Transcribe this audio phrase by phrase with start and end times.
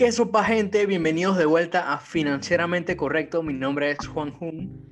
[0.00, 0.86] ¿Qué sopa gente?
[0.86, 3.42] Bienvenidos de vuelta a Financieramente Correcto.
[3.42, 4.82] Mi nombre es Juan Jun.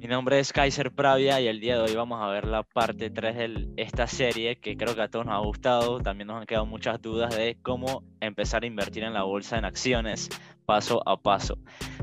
[0.00, 3.08] Mi nombre es Kaiser Pravia y el día de hoy vamos a ver la parte
[3.08, 6.00] 3 de esta serie que creo que a todos nos ha gustado.
[6.00, 9.64] También nos han quedado muchas dudas de cómo empezar a invertir en la bolsa en
[9.64, 10.30] acciones
[10.64, 11.56] paso a paso.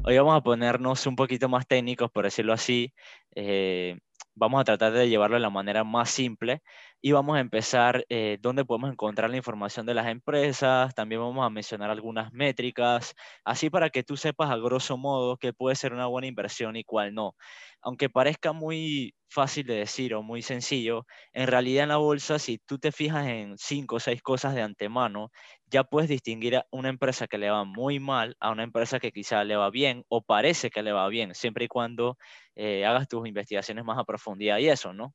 [0.06, 2.94] Hoy vamos a ponernos un poquito más técnicos, por decirlo así.
[3.36, 4.00] Eh,
[4.36, 6.62] vamos a tratar de llevarlo de la manera más simple
[7.06, 11.46] y vamos a empezar eh, dónde podemos encontrar la información de las empresas, también vamos
[11.46, 13.14] a mencionar algunas métricas,
[13.44, 16.86] así para que tú sepas a grosso modo qué puede ser una buena inversión y
[16.86, 17.36] cuál no.
[17.82, 22.58] Aunque parezca muy fácil de decir o muy sencillo, en realidad en la bolsa, si
[22.60, 25.30] tú te fijas en cinco o seis cosas de antemano,
[25.68, 29.12] ya puedes distinguir a una empresa que le va muy mal a una empresa que
[29.12, 32.18] quizá le va bien o parece que le va bien, siempre y cuando
[32.56, 35.14] eh, hagas tus investigaciones más a profundidad y eso, ¿no?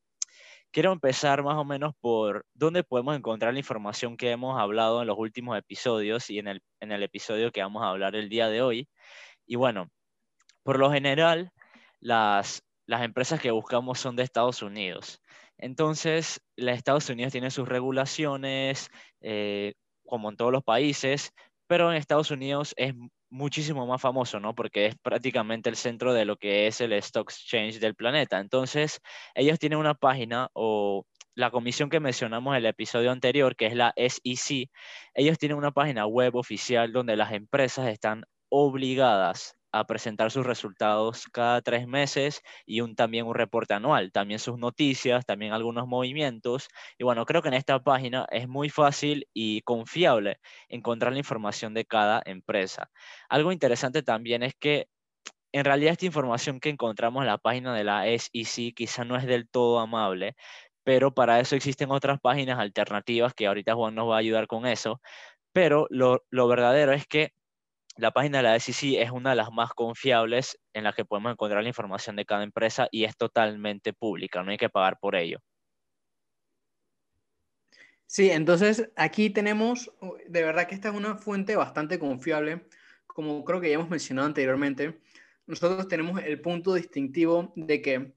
[0.70, 5.06] Quiero empezar más o menos por dónde podemos encontrar la información que hemos hablado en
[5.06, 8.48] los últimos episodios y en el, en el episodio que vamos a hablar el día
[8.48, 8.88] de hoy.
[9.46, 9.90] Y bueno,
[10.62, 11.50] por lo general,
[12.00, 15.20] las, las empresas que buscamos son de Estados Unidos.
[15.58, 18.90] Entonces, Estados Unidos tiene sus regulaciones,
[19.20, 19.74] eh,
[20.06, 21.32] como en todos los países,
[21.66, 22.94] pero en Estados Unidos es
[23.30, 24.54] muchísimo más famoso, ¿no?
[24.54, 28.38] Porque es prácticamente el centro de lo que es el Stock Exchange del planeta.
[28.40, 29.00] Entonces,
[29.34, 33.74] ellos tienen una página o la comisión que mencionamos en el episodio anterior, que es
[33.74, 34.70] la SEC,
[35.14, 41.26] ellos tienen una página web oficial donde las empresas están obligadas a presentar sus resultados
[41.32, 46.68] cada tres meses y un, también un reporte anual, también sus noticias, también algunos movimientos.
[46.98, 51.74] Y bueno, creo que en esta página es muy fácil y confiable encontrar la información
[51.74, 52.90] de cada empresa.
[53.28, 54.88] Algo interesante también es que
[55.52, 59.26] en realidad esta información que encontramos en la página de la SEC quizá no es
[59.26, 60.36] del todo amable,
[60.84, 64.66] pero para eso existen otras páginas alternativas que ahorita Juan nos va a ayudar con
[64.66, 65.00] eso.
[65.52, 67.32] Pero lo, lo verdadero es que
[67.98, 71.32] la página de la SEC es una de las más confiables en la que podemos
[71.32, 75.16] encontrar la información de cada empresa y es totalmente pública, no hay que pagar por
[75.16, 75.40] ello.
[78.06, 79.92] Sí, entonces aquí tenemos,
[80.28, 82.68] de verdad que esta es una fuente bastante confiable,
[83.06, 85.00] como creo que ya hemos mencionado anteriormente.
[85.46, 88.14] Nosotros tenemos el punto distintivo de que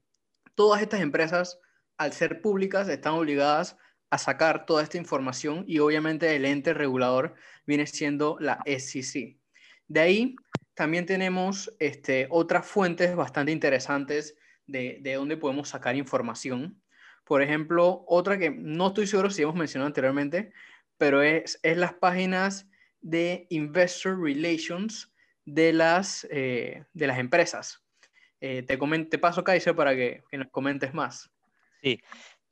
[0.54, 1.58] todas estas empresas,
[1.98, 3.76] al ser públicas, están obligadas
[4.10, 7.34] a sacar toda esta información y obviamente el ente regulador
[7.66, 9.41] viene siendo la SEC.
[9.92, 10.36] De ahí
[10.72, 16.80] también tenemos este, otras fuentes bastante interesantes de, de dónde podemos sacar información.
[17.24, 20.54] Por ejemplo, otra que no estoy seguro si hemos mencionado anteriormente,
[20.96, 22.70] pero es, es las páginas
[23.02, 25.12] de Investor Relations
[25.44, 27.84] de las, eh, de las empresas.
[28.40, 31.30] Eh, te, te paso, Kaiser, para que, que, nos comentes más.
[31.82, 32.00] Sí,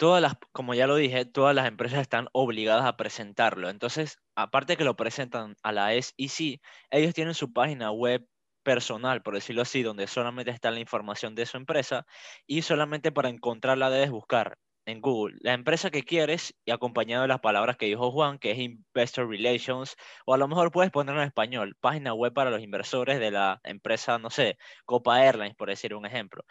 [0.01, 3.69] todas las, como ya lo dije, todas las empresas están obligadas a presentarlo.
[3.69, 6.59] Entonces, aparte que lo presentan a la SEC,
[6.91, 8.27] ellos tienen su página web
[8.63, 12.07] personal, por decirlo así, donde solamente está la información de su empresa
[12.47, 14.57] y solamente para encontrarla debes buscar
[14.87, 18.53] en Google la empresa que quieres y acompañado de las palabras que dijo Juan, que
[18.53, 22.63] es Investor Relations, o a lo mejor puedes ponerlo en español, página web para los
[22.63, 24.57] inversores de la empresa, no sé,
[24.87, 26.43] Copa Airlines, por decir un ejemplo.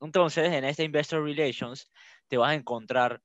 [0.00, 1.90] Entonces, en este Investor Relations
[2.28, 3.22] te vas a encontrar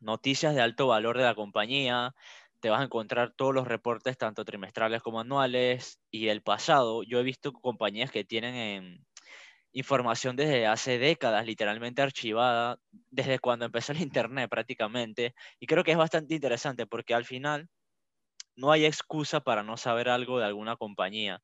[0.00, 2.14] noticias de alto valor de la compañía,
[2.60, 7.02] te vas a encontrar todos los reportes, tanto trimestrales como anuales, y el pasado.
[7.02, 9.06] Yo he visto compañías que tienen
[9.72, 12.78] información desde hace décadas, literalmente archivada,
[13.10, 17.68] desde cuando empezó el Internet prácticamente, y creo que es bastante interesante porque al final
[18.56, 21.40] no hay excusa para no saber algo de alguna compañía.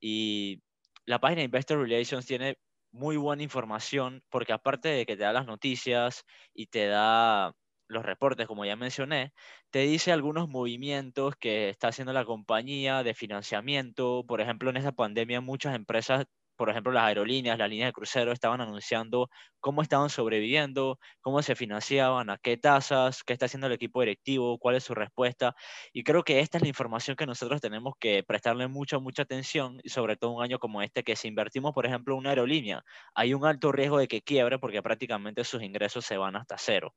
[0.00, 0.62] Y
[1.04, 2.58] la página Investor Relations tiene
[2.92, 6.24] muy buena información porque aparte de que te da las noticias
[6.54, 7.54] y te da
[7.88, 9.32] los reportes, como ya mencioné,
[9.70, 14.24] te dice algunos movimientos que está haciendo la compañía de financiamiento.
[14.26, 16.26] Por ejemplo, en esta pandemia muchas empresas
[16.56, 19.28] por ejemplo, las aerolíneas, las líneas de crucero estaban anunciando
[19.60, 24.58] cómo estaban sobreviviendo, cómo se financiaban, a qué tasas, qué está haciendo el equipo directivo,
[24.58, 25.54] cuál es su respuesta.
[25.92, 29.80] Y creo que esta es la información que nosotros tenemos que prestarle mucha, mucha atención,
[29.82, 32.82] y sobre todo un año como este, que si invertimos, por ejemplo, en una aerolínea,
[33.14, 36.94] hay un alto riesgo de que quiebre porque prácticamente sus ingresos se van hasta cero.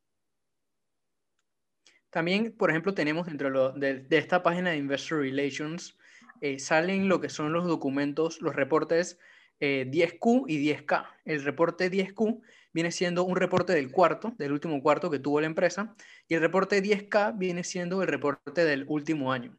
[2.09, 5.97] También, por ejemplo, tenemos dentro de, esta página de Investor Relations,
[6.41, 9.19] eh, salen lo que son los documentos, los reportes
[9.59, 11.05] 10Q eh, y 10K.
[11.25, 12.41] El reporte 10Q
[12.73, 15.95] viene siendo un reporte del cuarto, del último cuarto que tuvo la empresa,
[16.27, 19.57] y el reporte 10K viene siendo el reporte del último año.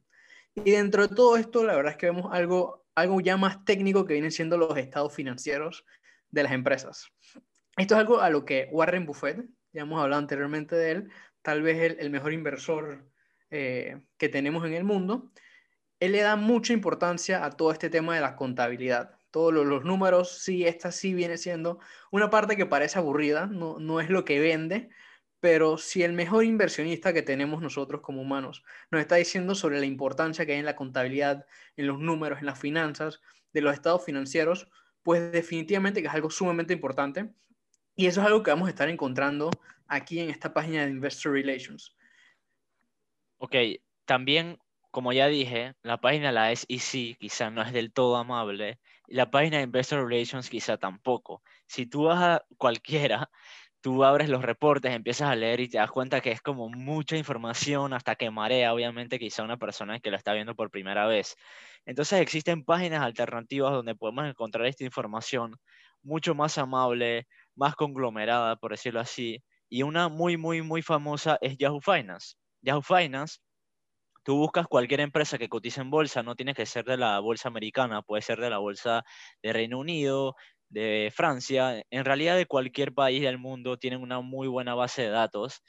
[0.55, 4.05] Y dentro de todo esto, la verdad es que vemos algo, algo ya más técnico
[4.05, 5.85] que vienen siendo los estados financieros
[6.31, 7.09] de las empresas.
[7.77, 11.11] Esto es algo a lo que Warren Buffett, ya hemos hablado anteriormente de él,
[11.43, 13.11] tal vez el, el mejor inversor
[13.51, 15.33] eh, que tenemos en el mundo,
[15.99, 19.19] él le da mucha importancia a todo este tema de la contabilidad.
[19.31, 21.79] Todos los, números, sí, esta sí viene siendo
[22.11, 24.91] una parte que parece aburrida, no, no es lo que vende,
[25.41, 29.87] pero si el mejor inversionista que tenemos nosotros como humanos nos está diciendo sobre la
[29.87, 31.47] importancia que hay en la contabilidad,
[31.77, 33.21] en los números, en las finanzas,
[33.53, 34.69] de los estados financieros,
[35.03, 37.31] pues definitivamente que es algo sumamente importante.
[37.97, 39.51] Y eso es algo que vamos a estar encontrando
[39.87, 41.97] aquí en esta página de Investor Relations.
[43.39, 43.57] Ok,
[44.05, 44.59] también,
[44.91, 49.31] como ya dije, la página la SEC quizá no es del todo amable y la
[49.31, 51.43] página de Investor Relations quizá tampoco.
[51.67, 53.31] Si tú vas a cualquiera,
[53.81, 57.17] tú abres los reportes, empiezas a leer y te das cuenta que es como mucha
[57.17, 61.37] información hasta que marea, obviamente, quizá una persona que lo está viendo por primera vez.
[61.87, 65.57] Entonces existen páginas alternativas donde podemos encontrar esta información
[66.03, 71.57] mucho más amable, más conglomerada, por decirlo así, y una muy, muy, muy famosa es
[71.59, 72.35] Yahoo Finance.
[72.63, 73.39] Yahoo Finance,
[74.31, 77.49] tú buscas cualquier empresa que cotice en bolsa, no tiene que ser de la bolsa
[77.49, 79.03] americana, puede ser de la bolsa
[79.43, 80.37] de Reino Unido,
[80.69, 85.09] de Francia, en realidad de cualquier país del mundo, tienen una muy buena base de
[85.09, 85.63] datos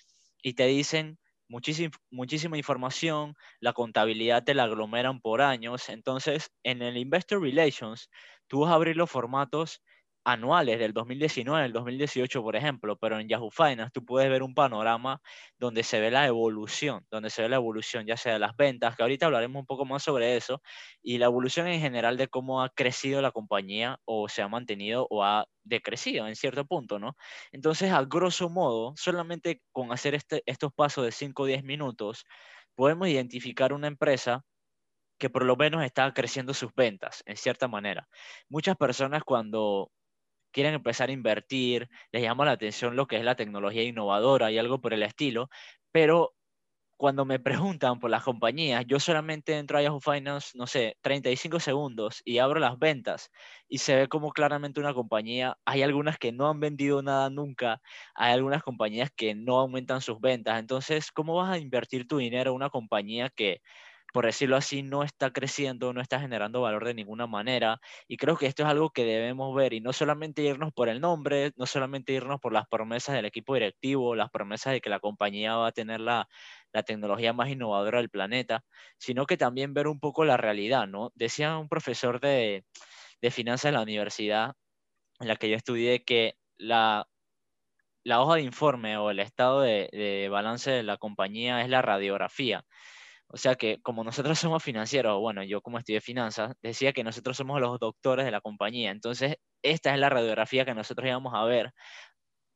[0.43, 1.17] y te dicen
[1.49, 8.11] muchísima, muchísima información, la contabilidad te la aglomeran por años, entonces en el Investor Relations
[8.45, 9.81] tú vas a abrir los formatos
[10.23, 14.53] anuales del 2019, del 2018, por ejemplo, pero en Yahoo Finance tú puedes ver un
[14.53, 15.21] panorama
[15.57, 18.95] donde se ve la evolución, donde se ve la evolución ya sea de las ventas,
[18.95, 20.61] que ahorita hablaremos un poco más sobre eso,
[21.01, 25.07] y la evolución en general de cómo ha crecido la compañía o se ha mantenido
[25.09, 27.15] o ha decrecido en cierto punto, ¿no?
[27.51, 32.25] Entonces, a grosso modo, solamente con hacer este, estos pasos de 5 o 10 minutos,
[32.75, 34.43] podemos identificar una empresa
[35.19, 38.07] que por lo menos está creciendo sus ventas, en cierta manera.
[38.49, 39.91] Muchas personas cuando
[40.51, 44.57] quieren empezar a invertir, les llama la atención lo que es la tecnología innovadora y
[44.57, 45.49] algo por el estilo,
[45.91, 46.33] pero
[46.97, 51.59] cuando me preguntan por las compañías, yo solamente entro a Yahoo Finance, no sé, 35
[51.59, 53.31] segundos y abro las ventas
[53.67, 57.81] y se ve como claramente una compañía, hay algunas que no han vendido nada nunca,
[58.13, 62.51] hay algunas compañías que no aumentan sus ventas, entonces, ¿cómo vas a invertir tu dinero
[62.51, 63.61] en una compañía que
[64.11, 67.79] por decirlo así, no está creciendo, no está generando valor de ninguna manera.
[68.07, 71.01] Y creo que esto es algo que debemos ver y no solamente irnos por el
[71.01, 74.99] nombre, no solamente irnos por las promesas del equipo directivo, las promesas de que la
[74.99, 76.27] compañía va a tener la,
[76.85, 78.63] tecnología más innovadora del planeta,
[78.97, 81.11] sino que también ver un poco la realidad, ¿no?
[81.15, 82.63] Decía un profesor de,
[83.31, 84.55] finanzas en la universidad
[85.19, 87.07] en la que yo estudié que la,
[88.03, 91.81] la hoja de informe o el estado de, de balance de la compañía es la
[91.81, 92.65] radiografía.
[93.33, 97.37] O sea que como nosotros somos financieros, bueno, yo como estudié finanzas, decía que nosotros
[97.37, 98.91] somos los doctores de la compañía.
[98.91, 101.73] Entonces, esta es la radiografía que nosotros íbamos a ver.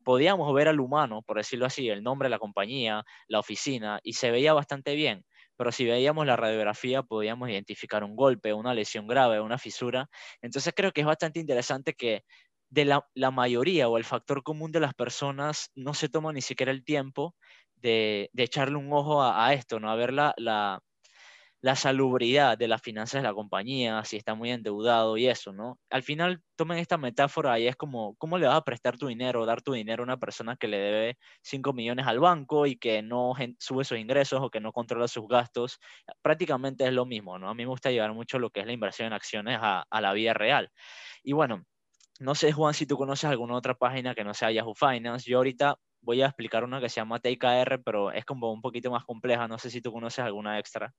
[0.04, 4.14] Podíamos ver al humano, por decirlo así, el nombre de la compañía, la oficina, y
[4.14, 5.26] se veía bastante bien.
[5.58, 10.10] Pero si veíamos la radiografía, podíamos identificar un golpe, una lesión grave, una fisura.
[10.42, 12.24] Entonces, creo que es bastante interesante que
[12.70, 16.72] de la, mayoría o el factor común de las personas no se toma ni siquiera
[16.72, 17.36] el tiempo
[17.86, 19.90] de, echarle un ojo a, esto, ¿no?
[19.92, 20.82] A ver la, la,
[21.76, 25.80] salubridad de las finanzas de la compañía, si está muy endeudado y eso, ¿no?
[25.90, 29.46] Al final tomen esta metáfora y es como, ¿cómo le vas a prestar tu dinero,
[29.46, 33.02] dar tu dinero a una persona que le debe 5 millones al banco y que
[33.02, 35.80] no sube sus ingresos o que no controla sus gastos?
[36.22, 37.50] Prácticamente es lo mismo, ¿no?
[37.50, 40.02] A mí me gusta llevar mucho lo que es la inversión en acciones a, a
[40.02, 40.72] la vida real.
[41.24, 41.66] Y bueno,
[42.20, 45.30] no sé, Juan, si tú conoces alguna otra página que no sea Yahoo Finance.
[45.30, 48.92] Yo ahorita voy a explicar una que se llama TKR, pero es como un poquito
[48.92, 49.48] más compleja.
[49.48, 50.94] No sé si tú conoces alguna extra.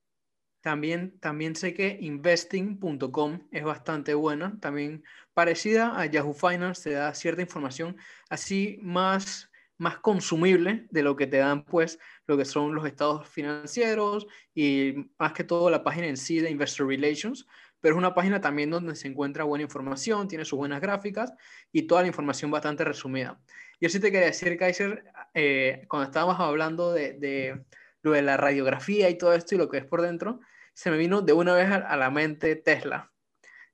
[0.61, 7.13] También, también sé que investing.com es bastante buena, también parecida a Yahoo Finance, te da
[7.13, 7.95] cierta información
[8.29, 13.29] así más, más consumible de lo que te dan pues lo que son los estados
[13.29, 17.47] financieros y más que todo la página en sí de Investor Relations,
[17.79, 21.33] pero es una página también donde se encuentra buena información, tiene sus buenas gráficas
[21.71, 23.39] y toda la información bastante resumida.
[23.79, 25.03] Yo sí te quería decir, Kaiser,
[25.33, 27.63] eh, cuando estábamos hablando de,
[28.01, 30.39] lo de la radiografía y todo esto y lo que es por dentro,
[30.73, 33.11] se me vino de una vez a, la mente Tesla.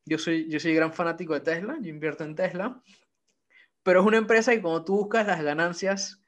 [0.06, 2.82] Yo soy, yo soy gran fanático de Tesla, yo invierto en Tesla,
[3.82, 6.22] pero es una empresa que cuando tú buscas las ganancias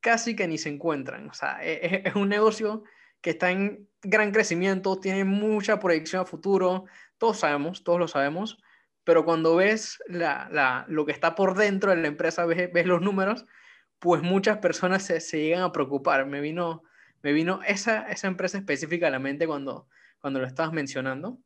[0.00, 1.30] casi que ni se encuentran.
[1.30, 2.84] O sea, es, e, es un negocio
[3.22, 6.84] que está en gran crecimiento, tiene mucha proyección a futuro,
[7.16, 8.58] todos sabemos, todos lo sabemos,
[9.04, 13.46] pero cuando ves lo que está por dentro de la empresa, ves, los números,
[13.98, 16.26] pues muchas personas se, llegan a preocupar.
[16.26, 16.82] Me vino,
[17.22, 19.88] me vino esa, esa empresa específica a la mente cuando,
[20.20, 21.38] cuando lo estabas mencionando.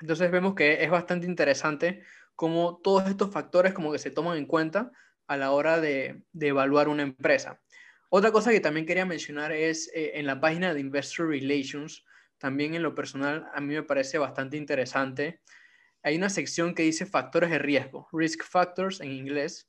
[0.00, 2.02] Entonces vemos que es bastante interesante
[2.34, 4.90] cómo todos estos factores como que se toman en cuenta
[5.26, 7.60] a la hora de, evaluar una empresa.
[8.08, 12.04] Otra cosa que también quería mencionar es eh, en la página de Investor Relations,
[12.38, 15.40] también en lo personal a mí me parece bastante interesante.
[16.02, 19.68] Hay una sección que dice factores de riesgo, risk factors en inglés,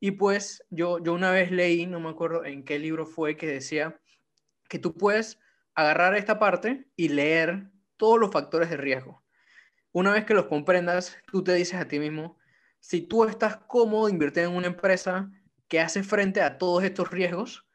[0.00, 3.46] y pues yo, yo una vez leí, no me acuerdo en qué libro fue, que
[3.46, 3.98] decía
[4.68, 5.38] que tú puedes
[5.74, 9.24] agarrar esta parte y leer todos los factores de riesgo.
[9.92, 12.36] Una vez que los comprendas, tú te dices a ti mismo,
[12.80, 15.30] si tú estás cómodo invirtiendo en una empresa
[15.68, 17.66] que hace frente a todos estos riesgos,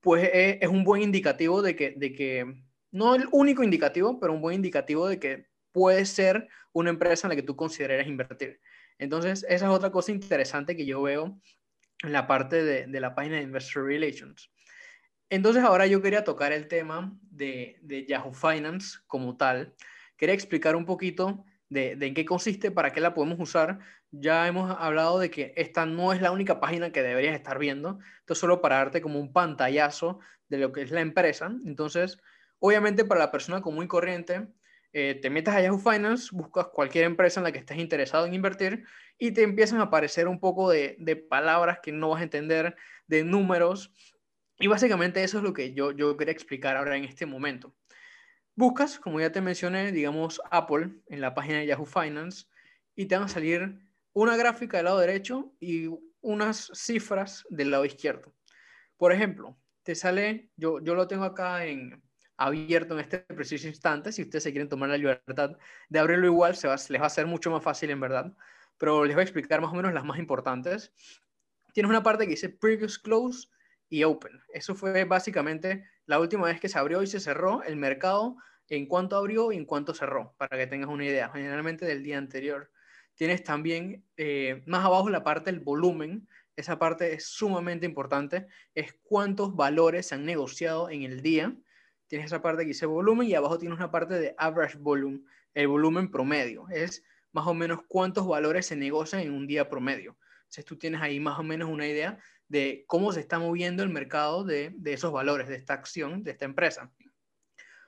[0.00, 4.34] pues es, es un buen indicativo de que, de que, no el único indicativo, pero
[4.34, 8.60] un buen indicativo de que puede ser una empresa en la que tú consideres invertir.
[8.98, 11.38] Entonces, esa es otra cosa interesante que yo veo
[12.02, 14.50] en la parte de, la página de Investor Relations.
[15.30, 19.74] Entonces, ahora yo quería tocar el tema de, de Yahoo Finance como tal.
[20.16, 23.78] Quería explicar un poquito de, de, en qué consiste, para qué la podemos usar.
[24.10, 27.98] Ya hemos hablado de que esta no es la única página que deberías estar viendo.
[28.20, 31.50] Esto es solo para darte como un pantallazo de lo que es la empresa.
[31.64, 32.18] Entonces,
[32.58, 34.48] obviamente para la persona común y corriente,
[34.92, 38.34] eh, te metes a Yahoo Finance, buscas cualquier empresa en la que estés interesado en
[38.34, 38.84] invertir
[39.18, 42.76] y te empiezan a aparecer un poco de, de palabras que no vas a entender,
[43.06, 43.92] de números.
[44.58, 47.74] Y básicamente eso es lo que yo, yo quería explicar ahora en este momento.
[48.54, 52.46] Buscas, como ya te mencioné, digamos Apple en la página de Yahoo Finance
[52.94, 53.78] y te van a salir
[54.12, 55.88] una gráfica del lado derecho y
[56.20, 58.34] unas cifras del lado izquierdo.
[58.98, 62.02] Por ejemplo, te sale, yo, yo lo tengo acá en,
[62.44, 64.12] abierto en este preciso instante.
[64.12, 65.56] Si ustedes se quieren tomar la libertad
[65.88, 68.32] de abrirlo igual, se, les va a ser mucho más fácil en verdad.
[68.78, 70.92] Pero les voy a explicar más o menos las más importantes.
[71.72, 73.48] Tienes una parte que dice Previous Close
[73.88, 74.40] y Open.
[74.52, 78.36] Eso fue básicamente la última vez que se abrió y se cerró el mercado,
[78.68, 82.18] en cuánto abrió y en cuánto cerró, para que tengas una idea, generalmente del día
[82.18, 82.70] anterior.
[83.14, 88.94] Tienes también eh, más abajo la parte del volumen, esa parte es sumamente importante, es
[89.02, 91.54] cuántos valores se han negociado en el día
[92.12, 95.20] tienes esa parte que dice volumen y abajo tienes una parte de average volume,
[95.54, 96.68] el volumen promedio.
[96.68, 97.02] Es
[97.32, 100.18] más o menos cuántos valores se negocian en un día promedio.
[100.40, 103.88] Entonces tú tienes ahí más o menos una idea de cómo se está moviendo el
[103.88, 106.92] mercado de, de esos valores, de esta acción, de esta empresa.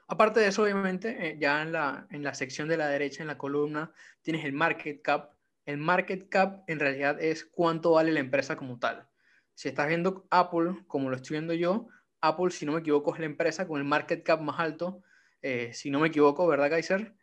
[0.09, 3.27] Aparte de eso, obviamente, eh, ya en la, en la sección de la derecha, en
[3.27, 5.35] la columna, tienes el market cap.
[5.67, 9.07] El market cap en realidad es cuánto vale la empresa como tal.
[9.53, 11.89] Si estás viendo Apple, como lo estoy viendo yo,
[12.29, 15.03] Apple, si no me equivoco, es la empresa con el market cap más alto.
[15.43, 17.15] Eh, si no me equivoco, ¿verdad, Kaiser?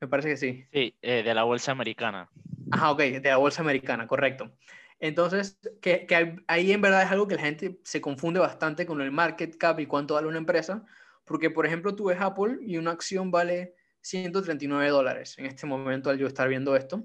[0.00, 0.66] Me parece que sí.
[0.72, 2.28] Sí, eh, de la bolsa americana.
[2.70, 4.56] Ajá, ok, de la bolsa americana, correcto.
[4.98, 9.00] Entonces, que, que, ahí en verdad es algo que la gente se confunde bastante con
[9.00, 10.84] el market cap y cuánto vale una empresa,
[11.24, 16.10] porque por ejemplo tú ves Apple y una acción vale 139 dólares en este momento
[16.10, 17.04] al yo estar viendo esto,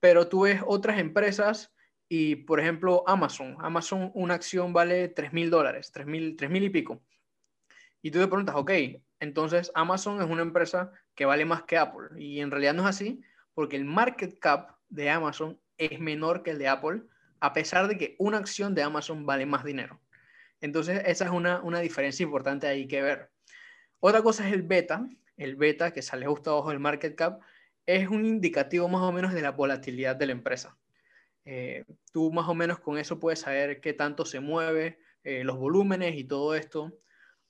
[0.00, 1.74] pero tú ves otras empresas
[2.08, 3.56] y, por ejemplo, Amazon.
[3.60, 7.02] Amazon, una acción vale 3 mil dólares, 3 mil y pico.
[8.00, 8.70] Y tú te preguntas, ok,
[9.20, 12.08] entonces Amazon es una empresa que vale más que Apple.
[12.16, 13.20] Y en realidad no es así,
[13.54, 17.02] porque el market cap de Amazon es menor que el de Apple,
[17.40, 20.00] a pesar de que una acción de Amazon vale más dinero.
[20.60, 23.30] Entonces, esa es una, una diferencia importante ahí que ver.
[24.00, 25.08] Otra cosa es el beta.
[25.36, 27.40] El beta, que sale justo abajo del market cap,
[27.86, 30.76] es un indicativo más o menos de la volatilidad de la empresa.
[31.50, 35.56] Eh, tú más o menos con eso puedes saber qué tanto se mueve, eh, los
[35.56, 36.92] volúmenes y todo esto.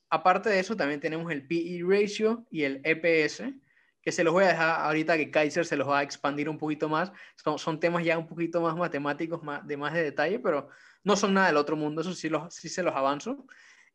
[0.09, 3.53] Aparte de eso, también tenemos el PE ratio y el EPS,
[4.01, 6.59] que se los voy a dejar ahorita que Kaiser se los va a expandir un
[6.59, 7.11] poquito más.
[7.35, 10.69] Son, son temas ya un poquito más matemáticos, más, de más de detalle, pero
[11.03, 13.47] no son nada del otro mundo, eso sí, los, sí se los avanzo.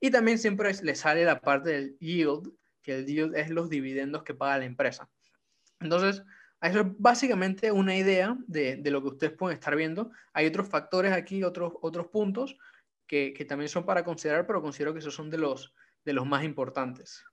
[0.02, 4.24] Y también siempre le sale la parte del yield, que el yield es los dividendos
[4.24, 5.10] que paga la empresa.
[5.80, 6.24] Entonces,
[6.70, 10.12] eso es básicamente una idea de, lo que ustedes pueden estar viendo.
[10.34, 12.58] Hay otros factores aquí, otros, otros puntos
[13.08, 15.74] que, que, también son para considerar, pero considero que esos son de los,
[16.06, 17.24] de los más importantes.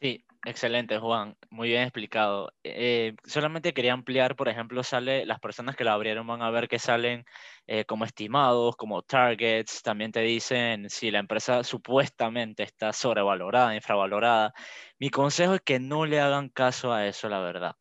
[0.00, 1.36] Sí, excelente, Juan.
[1.50, 2.54] Muy bien explicado.
[2.64, 6.68] Eh, solamente quería ampliar, por ejemplo, sale, las personas que la abrieron van a ver
[6.68, 7.26] que salen
[7.66, 9.82] eh, como estimados, como targets.
[9.82, 14.54] También te dicen si la empresa supuestamente está sobrevalorada, infravalorada.
[14.98, 17.76] Mi consejo es que no le hagan caso a eso, la verdad.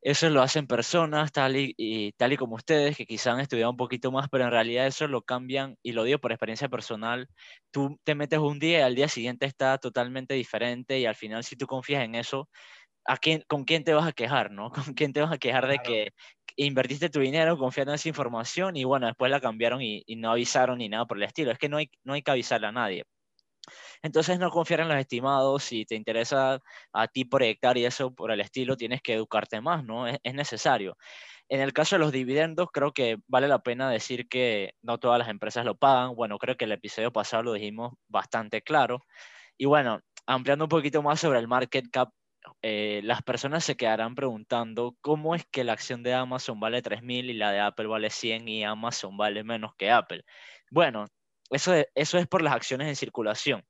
[0.00, 3.76] Eso lo hacen personas tal y, tal y como ustedes, que quizá han estudiado un
[3.76, 7.28] poquito más, pero en realidad eso lo cambian, y lo digo por experiencia personal,
[7.72, 11.42] tú te metes un día y al día siguiente está totalmente diferente y al final
[11.44, 12.48] si tú confías en eso,
[13.06, 14.50] ¿a quién, ¿con quién te vas a quejar?
[14.52, 14.70] ¿no?
[14.90, 16.10] ¿Con quién te vas a quejar de que
[16.56, 20.30] invertiste tu dinero confiando en esa información y bueno, después la cambiaron y, y, no
[20.32, 21.50] avisaron ni nada por el estilo?
[21.52, 23.04] Es que no hay, no hay que avisarle a nadie.
[24.02, 26.60] Entonces no confiar en los estimados, si te interesa
[26.92, 30.06] a ti proyectar y eso por el estilo, tienes que educarte más, ¿no?
[30.06, 30.96] Es, es necesario.
[31.48, 35.18] En el caso de los dividendos, creo que vale la pena decir que no todas
[35.18, 36.14] las empresas lo pagan.
[36.14, 39.04] Bueno, creo que el episodio pasado lo dijimos bastante claro.
[39.56, 42.10] Y bueno, ampliando un poquito más sobre el market cap,
[42.62, 47.30] eh, las personas se quedarán preguntando cómo es que la acción de Amazon vale 3.000
[47.30, 50.24] y la de Apple vale 100 y Amazon vale menos que Apple.
[50.70, 51.06] Bueno,
[51.50, 53.64] eso, eso es por las acciones en circulación.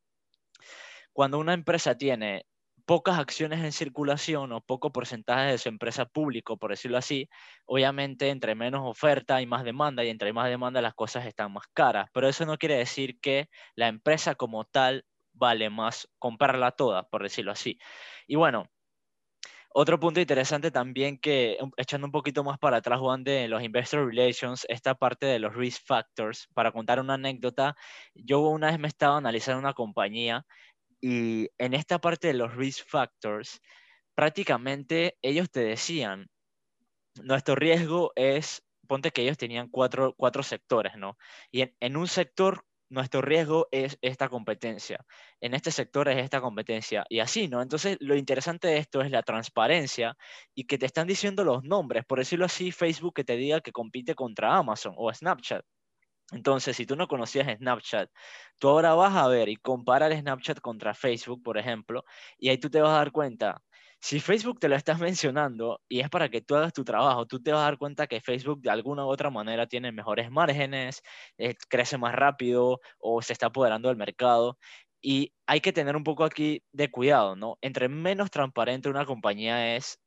[1.12, 2.46] Cuando una empresa tiene
[2.88, 7.28] pocas acciones en circulación o poco porcentaje de su empresa público, por decirlo así,
[7.66, 11.66] obviamente entre menos oferta hay más demanda y entre más demanda las cosas están más
[11.74, 12.08] caras.
[12.14, 15.04] Pero eso no quiere decir que la empresa como tal
[15.34, 17.78] vale más comprarla toda, por decirlo así.
[18.26, 18.70] Y bueno,
[19.70, 24.06] otro punto interesante también que, echando un poquito más para atrás, Juan, de los Investor
[24.06, 27.76] Relations, esta parte de los risk factors, para contar una anécdota,
[28.14, 30.46] yo una vez me estaba analizando una compañía
[31.00, 33.60] y en esta parte de los risk factors,
[34.14, 36.28] prácticamente ellos te decían,
[37.22, 41.18] nuestro riesgo es, ponte que ellos tenían cuatro, cuatro sectores, ¿no?
[41.50, 45.04] Y en, en, un sector, nuestro riesgo es esta competencia,
[45.40, 47.62] en este sector es esta competencia, y así, ¿no?
[47.62, 50.16] Entonces, lo interesante de esto es la transparencia
[50.54, 53.72] y que te están diciendo los nombres, por decirlo así, Facebook que te diga que
[53.72, 55.64] compite contra Amazon o Snapchat.
[56.32, 58.10] Entonces, si tú no conocías Snapchat,
[58.58, 62.04] tú ahora vas a ver y comparar Snapchat contra Facebook, por ejemplo,
[62.38, 63.62] y ahí tú te vas a dar cuenta,
[64.00, 67.42] si Facebook te lo estás mencionando y es para que tú hagas tu trabajo, tú
[67.42, 71.02] te vas a dar cuenta que Facebook de alguna u otra manera tiene mejores márgenes,
[71.38, 74.58] eh, crece más rápido o se está apoderando del mercado.
[75.00, 77.58] Y hay que tener un poco aquí de cuidado, ¿no?
[77.60, 80.00] Entre menos transparente una compañía es,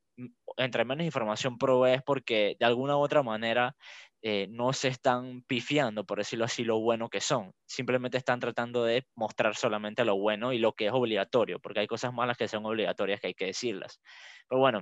[0.57, 3.75] entre menos información provees porque de alguna u otra manera
[4.21, 7.53] eh, no se están pifiando, por decirlo así, lo bueno que son.
[7.65, 11.87] Simplemente están tratando de mostrar solamente lo bueno y lo que es obligatorio, porque hay
[11.87, 13.99] cosas malas que son obligatorias que hay que decirlas.
[14.47, 14.81] Pero bueno,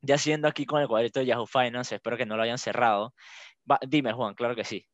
[0.00, 3.14] ya siendo aquí con el cuadrito de Yahoo Finance, espero que no lo hayan cerrado.
[3.88, 4.86] dime, Juan, claro que sí.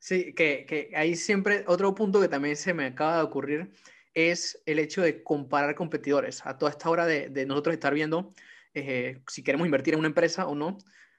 [0.00, 3.70] Sí, que, que ahí siempre, otro punto que también se me acaba de ocurrir
[4.14, 6.44] es el hecho de comparar competidores.
[6.46, 8.32] A toda esta hora de, de nosotros estar viendo
[8.74, 10.78] eh, si queremos invertir en una empresa o no,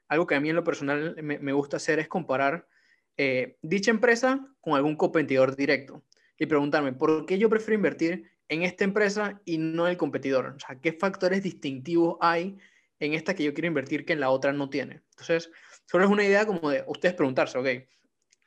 [0.09, 2.67] algo que a mí en lo personal me, gusta hacer es comparar
[3.15, 6.03] eh, dicha empresa con algún competidor directo
[6.37, 10.55] y preguntarme, ¿por qué yo prefiero invertir en esta empresa y no en el competidor?
[10.55, 12.57] O sea, ¿qué factores distintivos hay
[12.99, 15.03] en esta que yo quiero invertir que en la otra no tiene?
[15.11, 15.51] Entonces,
[15.85, 17.67] solo es una idea como de ustedes preguntarse, ok,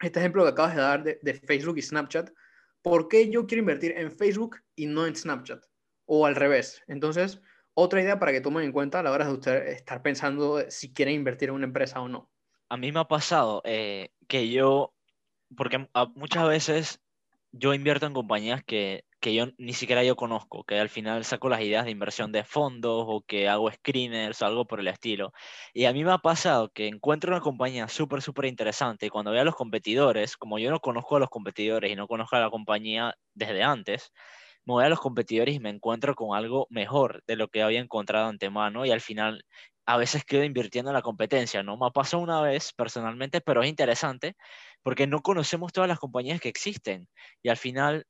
[0.00, 2.30] este ejemplo que acabas de dar de, de Facebook y Snapchat,
[2.82, 5.64] ¿por qué yo quiero invertir en Facebook y no en Snapchat?
[6.06, 6.82] O al revés.
[6.88, 7.40] Entonces,
[7.74, 10.92] otra idea para que tomen en cuenta a la hora de usted estar pensando si
[10.92, 12.30] quieren invertir en una empresa o no.
[12.68, 14.94] A mí me ha pasado eh, que yo,
[15.56, 17.02] porque muchas veces
[17.52, 21.50] yo invierto en compañías que, que, yo ni siquiera yo conozco, que al final saco
[21.50, 25.32] las ideas de inversión de fondos o que hago screeners o algo por el estilo.
[25.74, 29.32] Y a mí me ha pasado que encuentro una compañía súper, súper interesante y cuando
[29.32, 32.40] veo a los competidores, como yo no conozco a los competidores y no conozco a
[32.40, 34.12] la compañía desde antes,
[34.64, 37.80] me voy a los competidores y me encuentro con algo mejor de lo que había
[37.80, 39.44] encontrado antemano y al final
[39.86, 41.76] a veces quedo invirtiendo en la competencia, ¿no?
[41.76, 44.36] Me pasó una vez personalmente, pero es interesante
[44.82, 47.08] porque no conocemos todas las compañías que existen
[47.42, 48.06] y al final,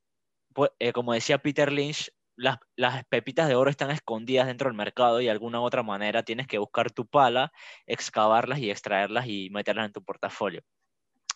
[0.55, 4.77] pues, eh, como decía Peter Lynch, las, las, pepitas de oro están escondidas dentro del
[4.77, 7.53] mercado y de alguna u otra manera tienes que buscar tu pala,
[7.87, 10.63] excavarlas y extraerlas y meterlas en tu portafolio.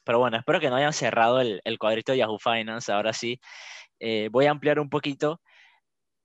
[0.04, 2.92] Pero bueno, espero que no hayan cerrado el, el cuadrito de Yahoo Finance.
[2.92, 3.40] Ahora sí,
[4.00, 5.40] eh, voy a ampliar un poquito.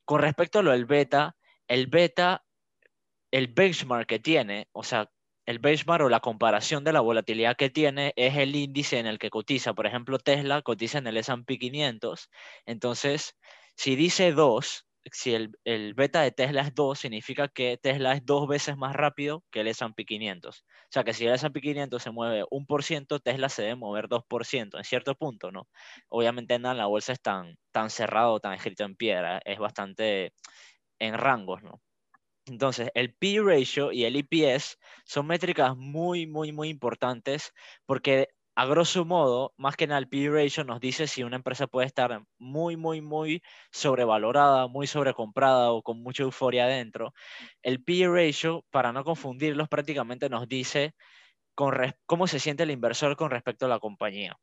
[0.06, 1.36] Con respecto a lo del beta,
[1.68, 2.44] el beta,
[3.32, 5.10] el benchmark que tiene, o sea,
[5.46, 9.20] el benchmark o la comparación de la volatilidad que tiene es el índice en el
[9.20, 9.74] que cotiza.
[9.74, 12.30] Por ejemplo, Tesla cotiza en el S&P 500.
[12.66, 13.36] Entonces,
[13.76, 18.26] si dice 2, si el, el, beta de Tesla es 2, significa que Tesla es
[18.26, 20.62] dos veces más rápido que el S&P 500.
[20.62, 24.78] O sea, que si el S&P 500 se mueve 1%, Tesla se debe mover 2%,
[24.78, 25.68] en cierto punto, ¿no?
[26.10, 30.34] Obviamente nada, la bolsa es tan, tan cerrado, tan escrito en piedra, es bastante
[31.00, 31.82] en rangos, ¿no?
[32.48, 37.54] Entonces, el P ratio y el EPS son métricas muy, muy, muy importantes
[37.86, 41.68] porque a grosso modo, más que nada el P ratio nos dice si una empresa
[41.68, 47.14] puede estar muy, muy, muy sobrevalorada, muy sobrecomprada o con mucha euforia adentro.
[47.62, 50.94] El P ratio, para no confundirlos, prácticamente nos dice
[52.06, 54.38] cómo se siente el inversor con respecto a la compañía.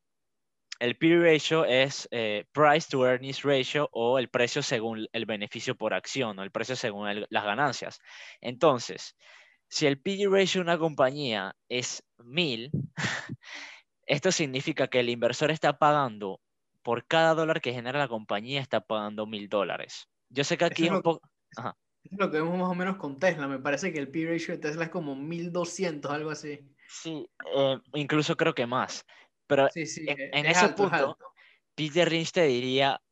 [0.79, 5.77] El P ratio es eh, Price to Earnings Ratio o el precio según el beneficio
[5.77, 7.99] por acción o el precio según las ganancias.
[8.41, 9.17] Entonces,
[9.69, 12.71] si el P ratio de una compañía es 1000,
[14.09, 16.41] Esto significa que el inversor está pagando
[16.83, 20.09] por cada dólar que genera la compañía, está pagando mil dólares.
[20.31, 21.21] Yo sé que aquí es un poco...
[22.05, 23.47] Es lo que vemos más o menos con Tesla.
[23.47, 26.59] Me parece que el P ratio de Tesla es como 1200, algo así.
[26.89, 29.05] Sí, eh, incluso creo que más.
[29.47, 31.19] Pero en, ese punto,
[31.75, 33.03] Peter Lynch te diría,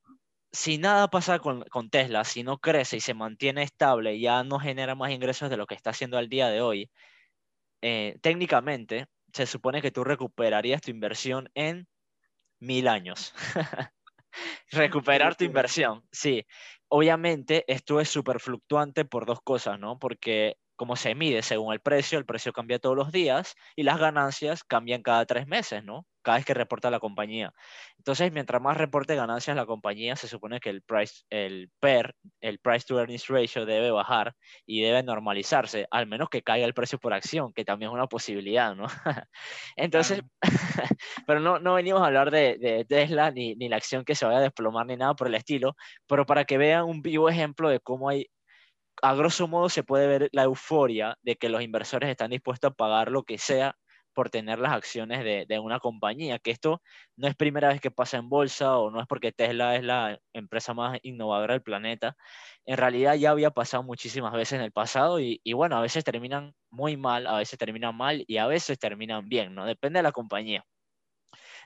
[0.50, 4.58] si nada pasa con, con, Tesla, si no crece y se mantiene estable, ya no
[4.58, 6.90] genera más ingresos de lo que está haciendo al día de hoy,
[7.82, 11.86] eh, técnicamente se supone que tú recuperarías tu inversión en
[12.58, 13.34] mil años.
[14.70, 16.46] Recuperar tu inversión, sí.
[16.88, 19.98] Obviamente esto es súper fluctuante por dos cosas, ¿no?
[19.98, 23.98] Porque como se mide según el precio, el precio cambia todos los días y las
[23.98, 26.06] ganancias cambian cada tres meses, ¿no?
[26.22, 27.52] Cada vez que reporta la compañía.
[27.98, 32.58] Entonces, mientras más reporte ganancias la compañía, se supone que el price, el PER, el
[32.58, 34.34] price to earnings ratio debe bajar
[34.66, 38.06] y debe normalizarse, al menos que caiga el precio por acción, que también es una
[38.06, 38.86] posibilidad, ¿no?
[39.76, 40.22] Entonces,
[41.26, 44.26] pero no, no venimos a hablar de, de Tesla ni, ni la acción que se
[44.26, 47.68] vaya a desplomar ni nada por el estilo, pero para que vean un vivo ejemplo
[47.68, 48.26] de cómo hay
[49.02, 52.74] a grosso modo se puede ver la euforia de que los inversores están dispuestos a
[52.74, 53.76] pagar lo que sea
[54.16, 56.80] por tener las acciones de, una compañía, que esto
[57.16, 60.18] no es primera vez que pasa en bolsa o no es porque Tesla es la
[60.32, 62.16] empresa más innovadora del planeta,
[62.64, 66.02] en realidad ya había pasado muchísimas veces en el pasado y, y bueno, a veces
[66.02, 69.66] terminan muy mal, a veces terminan mal y a veces terminan bien, ¿no?
[69.66, 70.64] Depende de la compañía.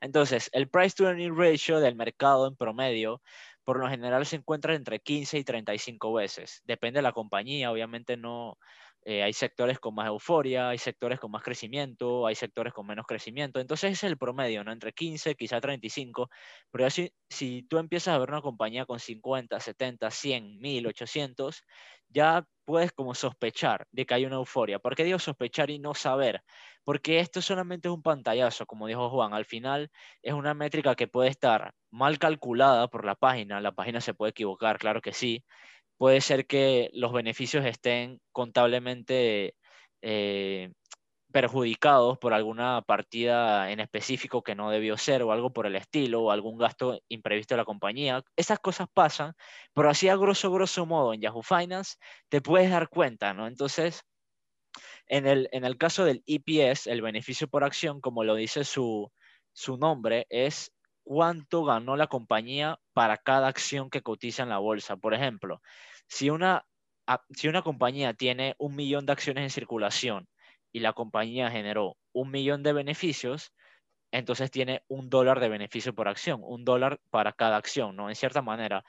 [0.01, 3.23] Entonces, el price to earning ratio del mercado en promedio
[3.71, 6.61] por lo general se encuentra entre 15 y 35 veces.
[6.65, 8.59] Depende de la compañía, obviamente no,
[9.05, 13.07] eh, hay sectores con más euforia, hay sectores con más crecimiento, hay sectores con menos
[13.07, 13.61] crecimiento.
[13.61, 14.73] Entonces es el promedio, ¿no?
[14.73, 16.29] Entre 15, quizá 35.
[16.71, 21.65] Pero así, si tú empiezas a ver una compañía con 50, 70, 100, 1000, 800,
[22.09, 24.79] ya puedes como sospechar de que hay una euforia.
[24.79, 26.43] ¿Por qué digo sospechar y no saber?
[26.85, 29.91] porque esto solamente es un pantallazo, como dijo Juan, al final
[30.23, 34.31] es una métrica que puede estar mal calculada por la página, la página se puede
[34.31, 35.45] equivocar, claro que sí,
[36.01, 39.55] puede ser que los beneficios estén contablemente
[40.01, 40.73] eh,
[41.31, 46.23] perjudicados por alguna partida en específico que no debió ser o algo por el estilo
[46.23, 48.23] o algún gasto imprevisto de la compañía.
[48.35, 49.35] Esas cosas pasan,
[49.75, 51.97] pero así a grosso, grosso modo en Yahoo Finance
[52.31, 53.47] te puedes dar cuenta, ¿no?
[53.47, 54.03] Entonces,
[55.07, 59.13] en el, en el caso del EPS, el beneficio por acción, como lo dice su,
[59.53, 60.73] su nombre, es
[61.11, 64.97] cuánto ganó la compañía para cada acción que cotiza en la bolsa.
[64.97, 65.61] Por ejemplo,
[66.07, 66.65] si una,
[67.31, 70.29] si una compañía tiene un millón de acciones en circulación
[70.71, 73.53] y la compañía generó un millón de beneficios,
[74.13, 78.09] entonces tiene un dólar de beneficio por acción, un dólar para cada acción, ¿no?
[78.09, 78.85] En cierta manera.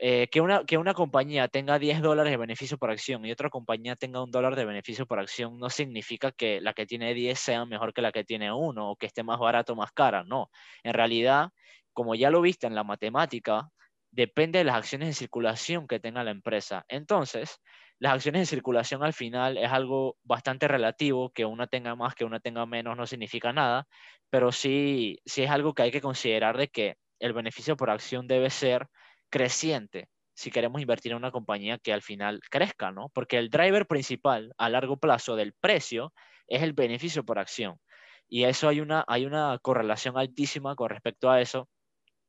[0.00, 3.50] Eh, que, una, que una compañía tenga 10 dólares de beneficio por acción y otra
[3.50, 7.40] compañía tenga un dólar de beneficio por acción no significa que la que tiene 10
[7.40, 10.22] sea mejor que la que tiene 1 o que esté más barato o más cara,
[10.22, 10.50] no.
[10.84, 11.48] En realidad,
[11.92, 13.70] como ya lo viste en la matemática,
[14.12, 16.84] depende de las acciones en circulación que tenga la empresa.
[16.88, 17.60] Entonces,
[17.98, 22.24] las acciones en circulación al final es algo bastante relativo, que una tenga más, que
[22.24, 23.86] una tenga menos, no significa nada,
[24.30, 28.28] pero sí, sí es algo que hay que considerar de que el beneficio por acción
[28.28, 28.86] debe ser
[29.30, 33.08] creciente si queremos invertir en una compañía que al final crezca, ¿no?
[33.12, 36.12] Porque el driver principal a largo plazo del precio
[36.46, 37.80] es el beneficio por acción.
[38.28, 41.68] Y eso hay una, hay una correlación altísima con respecto a eso.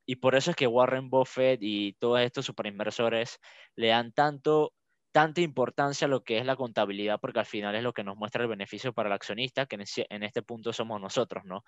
[0.07, 3.37] Y por eso es que Warren Buffett y todos estos superinversores
[3.75, 4.73] le dan tanto,
[5.11, 8.17] tanta importancia a lo que es la contabilidad, porque al final es lo que nos
[8.17, 9.77] muestra el beneficio para el accionista, que
[10.09, 11.63] en este punto somos nosotros, ¿no?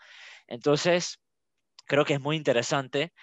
[0.48, 1.22] Entonces,
[1.86, 3.14] creo que es muy interesante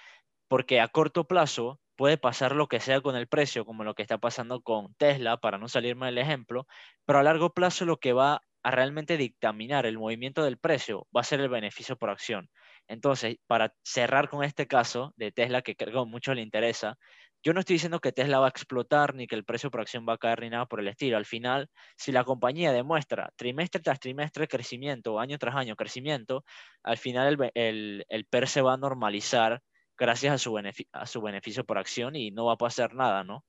[0.48, 4.02] porque a corto plazo puede pasar lo que sea con el precio, como lo que
[4.02, 6.66] está pasando con Tesla, para no salirme del ejemplo,
[7.04, 11.20] pero a largo plazo lo que va a realmente dictaminar el movimiento del precio va
[11.22, 12.50] a ser el beneficio por acción.
[12.87, 16.98] Entonces, para cerrar con este caso de Tesla, que creo mucho le interesa,
[17.42, 20.04] yo no estoy diciendo que Tesla va a explotar ni que el precio por acción
[20.08, 21.16] va a caer ni nada por el estilo.
[21.16, 26.44] Al final, si la compañía demuestra trimestre tras trimestre crecimiento, año tras año crecimiento,
[26.82, 29.62] al final el, el, el PER se va a normalizar
[29.98, 33.44] gracias a su, beneficio por acción y no va a pasar nada, ¿no?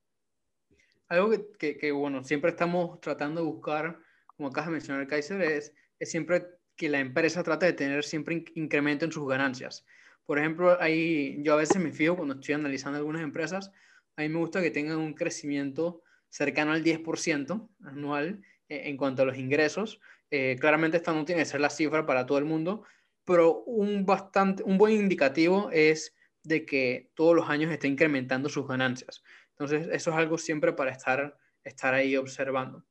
[1.08, 6.46] Algo que, bueno, siempre estamos tratando de buscar, como acaba de mencionar Kaiser, es, siempre
[6.76, 9.86] que la empresa trate de tener siempre incremento en sus ganancias.
[10.26, 13.72] Por ejemplo, ahí yo a veces me fijo cuando estoy analizando algunas empresas,
[14.16, 19.24] a mí me gusta que tengan un crecimiento cercano al 10% anual eh, en cuanto
[19.24, 20.00] a los ingresos.
[20.30, 22.84] Eh, claramente esta no tiene que ser la cifra para todo el mundo,
[23.26, 26.16] pero un, bastante, un buen indicativo es
[26.50, 29.24] de que todos los años está incrementando sus ganancias.
[29.52, 32.84] Entonces, eso es algo siempre para estar, estar ahí observando.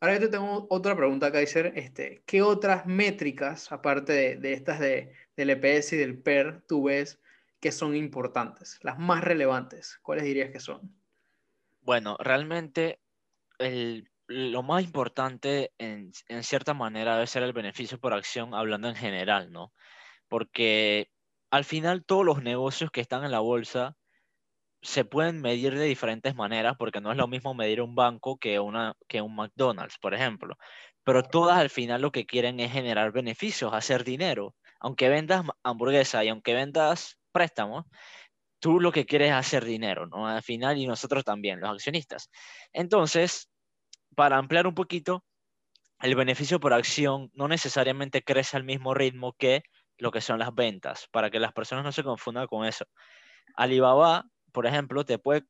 [0.00, 1.72] Ahora yo te tengo otra pregunta, Kaiser.
[1.76, 7.20] Este, ¿Qué otras métricas, aparte de, estas de, del EPS y del PER, tú ves
[7.60, 8.80] que son importantes?
[8.82, 10.92] Las más relevantes, ¿cuáles dirías que son?
[11.82, 12.98] Bueno, realmente
[14.26, 18.96] lo más importante en, en cierta manera debe ser el beneficio por acción, hablando en
[18.96, 19.72] general, ¿no?
[20.28, 21.10] Porque
[21.50, 23.96] al final todos los negocios que están en la bolsa
[24.82, 28.58] se pueden medir de diferentes maneras, porque no es lo mismo medir un banco que,
[28.60, 30.56] una, que un McDonald's, por ejemplo.
[31.04, 34.54] Pero todas al final lo que quieren es generar beneficios, hacer dinero.
[34.80, 37.84] Aunque vendas hamburguesa y aunque vendas préstamos,
[38.60, 40.26] tú lo que quieres es hacer dinero, ¿no?
[40.26, 42.30] Al final y nosotros también, los accionistas.
[42.72, 43.50] Entonces,
[44.14, 45.24] para ampliar un poquito,
[46.00, 49.62] el beneficio por acción no necesariamente crece al mismo ritmo que
[50.00, 52.84] lo que son las ventas, para que las personas no se confundan con eso.
[53.54, 55.44] Alibaba, por ejemplo, te puede,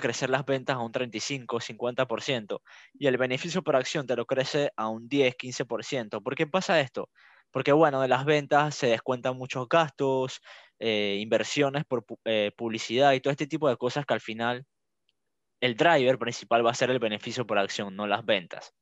[0.00, 2.60] crecer las ventas a un 35, 50%
[2.94, 6.22] y el beneficio por acción te lo crece a un 10, 15%.
[6.22, 7.08] ¿Por qué pasa esto?
[7.52, 10.40] Porque, bueno, de las ventas se descuentan muchos gastos,
[10.78, 14.64] eh, inversiones por eh, publicidad y todo este tipo de cosas que al final
[15.60, 18.72] el driver principal va a ser el beneficio por acción, no las ventas.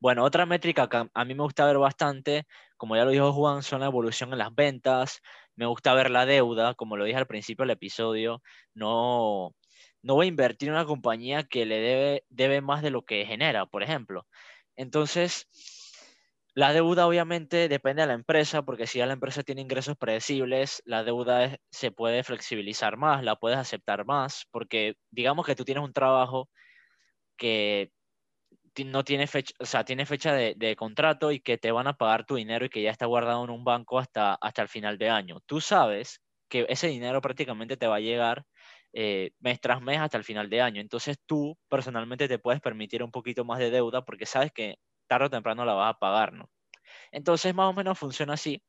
[0.00, 2.46] Bueno, otra métrica que a mí me gusta ver bastante,
[2.78, 5.20] como ya lo dijo Juan, son la evolución en las ventas.
[5.56, 8.42] Me gusta ver la deuda, como lo dije al principio del episodio.
[8.72, 9.54] No,
[10.02, 13.66] no voy a invertir en una compañía que le debe, más de lo que genera,
[13.66, 14.26] por ejemplo.
[14.74, 15.46] Entonces,
[16.54, 20.82] la deuda obviamente depende de la empresa, porque si ya la empresa tiene ingresos predecibles,
[20.86, 25.84] la deuda se puede flexibilizar más, la puedes aceptar más, porque digamos que tú tienes
[25.84, 26.48] un trabajo
[27.36, 27.92] que
[28.84, 32.24] no tiene fecha, o sea, tiene fecha de, contrato y que te van a pagar
[32.24, 35.10] tu dinero y que ya está guardado en un banco hasta, hasta el final de
[35.10, 35.40] año.
[35.46, 38.44] Tú sabes que ese dinero prácticamente te va a llegar
[38.92, 40.80] eh, mes tras mes hasta el final de año.
[40.80, 45.26] Entonces tú personalmente te puedes permitir un poquito más de deuda porque sabes que tarde
[45.26, 46.50] o temprano la vas a pagar, ¿no?
[47.12, 48.62] Entonces más o menos funciona así.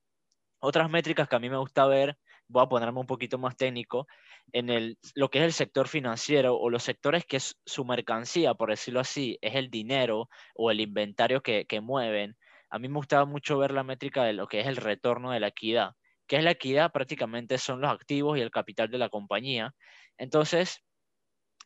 [0.60, 4.08] Otras métricas que a mí me gusta ver, voy a ponerme un poquito más técnico,
[4.54, 8.54] en el, lo que es el sector financiero o los sectores que es su mercancía,
[8.54, 12.38] por decirlo así, es el dinero o el inventario que, que mueven.
[12.70, 15.40] A mí me gustaba mucho ver la métrica de lo que es el retorno de
[15.40, 15.92] la equidad.
[16.28, 16.92] ¿Qué es la equidad?
[16.92, 19.74] Prácticamente son los activos y el capital de la compañía.
[20.18, 20.82] Entonces,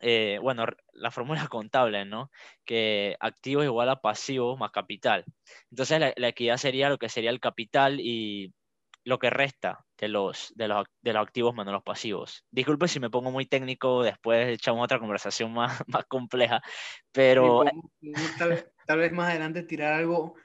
[0.01, 2.31] eh, bueno, la fórmula contable, ¿no?
[2.65, 5.25] Que activo es igual a pasivo más capital.
[5.71, 8.53] Entonces la, equidad sería lo que sería el capital y
[9.05, 12.43] lo que resta de los, de los, de los activos menos los pasivos.
[12.51, 16.61] Disculpe si me pongo muy técnico, después echamos otra conversación más, más compleja,
[17.11, 17.63] pero...
[18.37, 20.35] tal, tal, vez más adelante tirar algo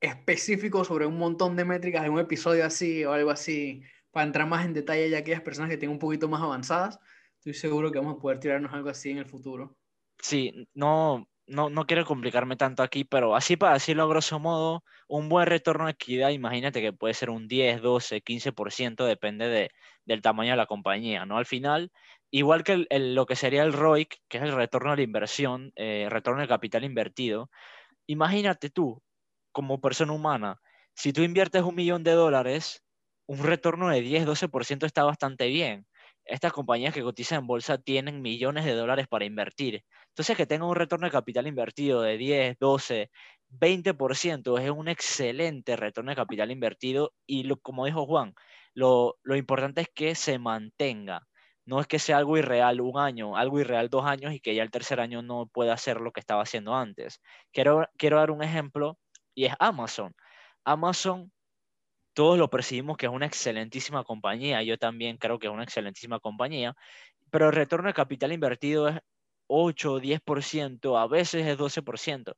[0.00, 4.46] específico sobre un montón de métricas en un episodio así o algo así, para entrar
[4.46, 7.00] más en detalle ya aquellas personas que tengan un poquito más avanzadas
[7.40, 9.78] Estoy seguro que vamos a poder tirarnos algo así en el futuro.
[10.18, 14.84] Sí, no, no, no quiero complicarme tanto aquí, pero así para decirlo a grosso modo,
[15.08, 19.70] un buen retorno de equidad, imagínate que puede ser un 10, 12, 15%, depende de,
[20.04, 21.38] del tamaño de la compañía, ¿no?
[21.38, 21.90] Al final,
[22.30, 26.06] igual que lo que sería el ROIC, que es el retorno de la inversión, eh,
[26.08, 27.50] retorno de capital invertido,
[28.06, 29.02] imagínate tú,
[29.52, 30.60] como persona humana,
[30.94, 32.84] si tú inviertes un millón de dólares,
[33.26, 35.86] un retorno de 10, 12% está bastante bien
[36.30, 39.84] estas compañías que cotizan en bolsa tienen millones de dólares para invertir.
[40.08, 43.10] Entonces, que tenga un retorno de capital invertido de 10, 12,
[43.50, 48.34] 20% es un excelente retorno de capital invertido y lo, como dijo Juan,
[48.74, 51.26] lo, lo importante es que se mantenga.
[51.66, 54.62] No es que sea algo irreal un año, algo irreal dos años y que ya
[54.62, 57.20] el tercer año no pueda hacer lo que estaba haciendo antes.
[57.52, 58.98] Quiero, quiero dar un ejemplo
[59.34, 60.14] y es Amazon.
[60.64, 61.32] Amazon
[62.12, 66.20] todos lo percibimos que es una excelentísima compañía, yo también creo que es una excelentísima
[66.20, 66.74] compañía,
[67.30, 68.98] pero el retorno de capital invertido es
[69.46, 72.36] 8 o 10%, a veces es 12%.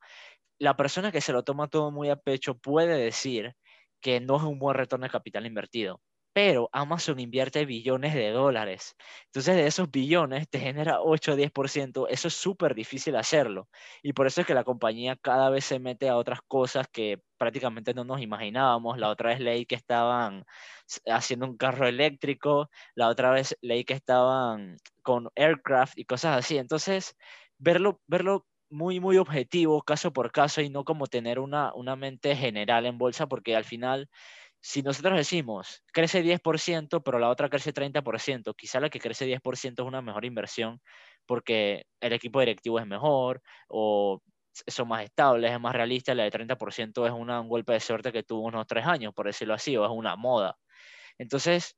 [0.59, 3.55] La persona que se lo toma todo muy a pecho puede decir
[4.01, 6.01] que no es un buen retorno de capital invertido,
[6.33, 8.97] pero Amazon invierte billones de dólares.
[9.27, 12.07] Entonces, de esos billones te genera 8 o 10%.
[12.09, 13.69] Eso es súper difícil hacerlo.
[14.03, 17.21] Y por eso es que la compañía cada vez se mete a otras cosas que
[17.39, 18.99] prácticamente no nos imaginábamos.
[18.99, 20.45] La otra vez leí que estaban
[21.07, 26.59] haciendo un carro eléctrico, la otra vez leí que estaban con aircraft y cosas así.
[26.59, 27.17] Entonces,
[27.59, 32.35] verlo, verlo muy, muy objetivo, caso por caso, y no como tener una, una mente
[32.37, 34.09] general en bolsa, porque al final
[34.63, 39.83] si nosotros decimos, crece 10%, pero la otra crece 30%, quizá la que crece 10%
[39.83, 40.81] es una mejor inversión
[41.27, 44.23] porque el equipo directivo es mejor o
[44.67, 48.23] son más estables, es más realista, la de 30% es un golpe de suerte que
[48.23, 50.57] tuvo unos tres años, por decirlo así, o es una moda.
[51.19, 51.77] Entonces,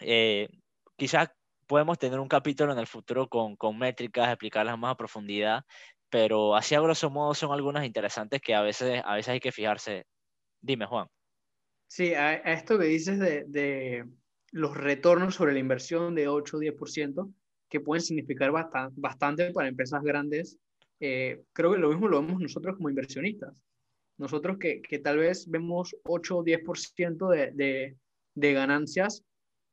[0.00, 0.48] eh,
[0.96, 1.30] quizás
[1.66, 5.64] podemos tener un capítulo en el futuro con, con métricas, explicarlas más a profundidad,
[6.10, 9.52] pero así a grosso modo son algunas interesantes que a veces, a veces hay que
[9.52, 10.06] fijarse.
[10.62, 11.08] Dime, Juan.
[11.88, 14.04] Sí, a, esto que dices de,
[14.52, 17.32] los retornos sobre la inversión de 8 o 10%,
[17.68, 20.58] que pueden significar bastante, para empresas grandes,
[21.00, 23.62] eh, creo que lo mismo lo vemos nosotros como inversionistas.
[24.18, 27.96] Nosotros que, tal vez vemos 8 o 10% de, de,
[28.34, 29.24] de ganancias,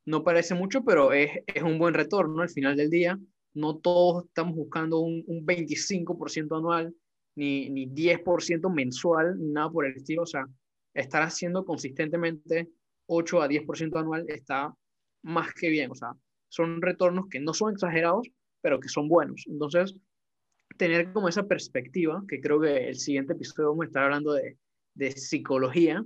[0.06, 3.17] no parece mucho, pero es, es un buen retorno al final del día.
[3.54, 6.93] No todos estamos buscando un, un 25% anual,
[7.36, 10.23] ni, ni 10% mensual, ni nada por el estilo.
[10.23, 10.45] O sea,
[10.93, 12.69] estar haciendo consistentemente
[13.08, 14.73] 8 a 10% anual está
[15.23, 15.91] más que bien.
[15.91, 16.13] O sea,
[16.49, 18.29] son retornos que no son exagerados,
[18.62, 19.45] pero que son buenos.
[19.47, 19.95] Entonces,
[20.77, 24.58] tener como esa perspectiva, que creo que el siguiente episodio vamos a estar hablando de,
[24.93, 26.03] de psicología,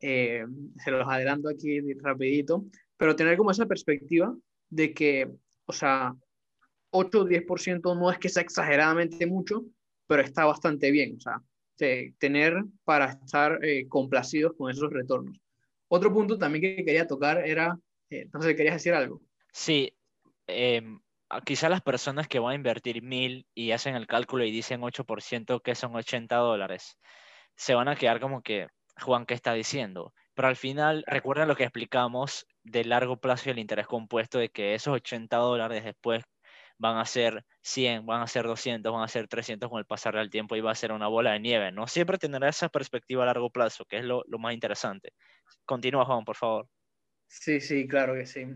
[0.00, 0.44] eh,
[0.82, 2.64] se los adelanto aquí rapidito,
[2.96, 4.34] pero tener como esa perspectiva
[4.70, 5.30] de que,
[5.66, 6.14] o sea,
[6.90, 9.64] 8 o 10% no es que sea exageradamente mucho,
[10.06, 11.42] pero está bastante bien, o sea,
[12.18, 15.38] tener para estar eh, complacidos con esos retornos.
[15.88, 17.78] Otro punto también que quería tocar era,
[18.10, 19.22] eh, entonces querías decir algo.
[19.52, 19.94] Sí,
[20.46, 20.82] eh,
[21.44, 25.60] quizá las personas que van a invertir mil y hacen el cálculo y dicen 8%
[25.60, 26.98] que son 80 dólares,
[27.56, 28.68] se van a quedar como que,
[29.00, 30.12] Juan, ¿qué está diciendo?
[30.34, 34.50] Pero al final, recuerda lo que explicamos del largo plazo y el interés compuesto, de
[34.50, 36.24] que esos 80 dólares después
[36.78, 40.14] van a ser 100, van a ser 200, van a ser 300 con el pasar
[40.14, 41.72] del tiempo y va a ser una bola de nieve.
[41.72, 45.12] No siempre tendrá esa perspectiva a largo plazo, que es lo, más interesante.
[45.64, 46.68] Continúa, Juan, por favor.
[47.26, 48.46] Sí, sí, claro que sí.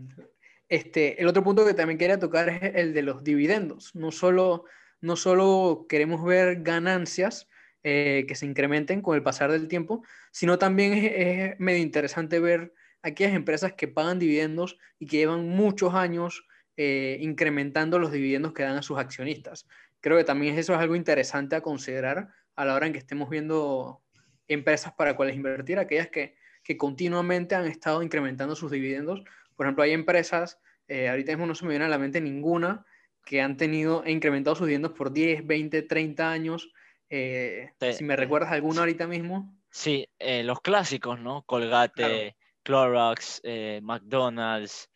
[0.69, 3.93] Este, el otro punto que también quería tocar es el de los dividendos.
[3.93, 4.65] No solo,
[5.01, 7.47] no solo queremos ver ganancias
[7.83, 12.39] eh, que se incrementen con el pasar del tiempo, sino también es, es medio interesante
[12.39, 18.53] ver aquellas empresas que pagan dividendos y que llevan muchos años eh, incrementando los dividendos
[18.53, 19.67] que dan a sus accionistas.
[20.01, 23.29] Creo que también eso es algo interesante a considerar a la hora en que estemos
[23.29, 24.01] viendo
[24.47, 29.23] empresas para cuales invertir, aquellas que, que continuamente han estado incrementando sus dividendos.
[29.55, 32.85] Por ejemplo, hay empresas, eh, ahorita mismo no se me viene a la mente ninguna,
[33.23, 36.73] que han tenido e incrementado sus dividendos por 10, 20, 30 años.
[37.09, 39.55] Eh, si me recuerdas alguna ahorita mismo.
[39.69, 41.43] Sí, los clásicos, ¿no?
[41.43, 43.43] Colgate, Clorox,
[43.83, 44.89] McDonald's,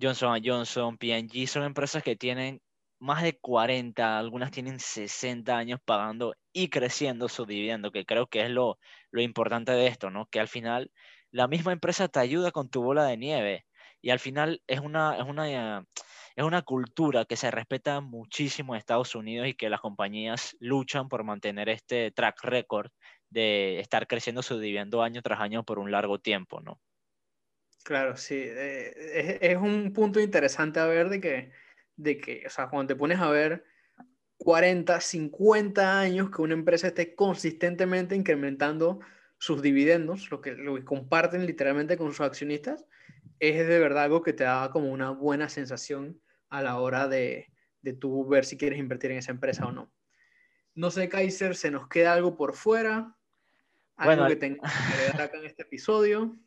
[0.00, 2.60] Johnson Johnson, P&G, son empresas que tienen
[3.00, 8.42] más de 40, algunas tienen 60 años pagando y creciendo su dividendo, que creo que
[8.42, 8.78] es lo,
[9.10, 10.26] lo importante de esto, ¿no?
[10.26, 10.90] Que al final
[11.30, 13.66] la misma empresa te ayuda con tu bola de nieve
[14.00, 15.80] y al final es una, es una,
[16.36, 21.08] es una cultura que se respeta muchísimo en Estados Unidos y que las compañías luchan
[21.08, 22.90] por mantener este track record
[23.30, 26.80] de estar creciendo su dividendo año tras año por un largo tiempo, ¿no?
[27.84, 28.36] Claro, sí.
[28.36, 31.52] Eh, es, un punto interesante a ver de que,
[31.96, 33.64] de que, o sea, cuando te pones a ver
[34.38, 39.00] 40, 50 años que una empresa esté consistentemente incrementando
[39.38, 42.86] sus dividendos, lo que, lo que comparten literalmente con sus accionistas,
[43.40, 47.52] es de verdad algo que te da como una buena sensación a la hora de,
[47.82, 49.92] de tú ver si quieres invertir en esa empresa o no.
[50.74, 53.16] No sé, Kaiser, ¿se nos queda algo por fuera?
[53.96, 56.38] ¿Algo que tengas que acá en este episodio?